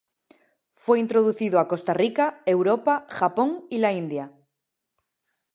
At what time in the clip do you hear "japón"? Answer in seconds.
3.07-3.65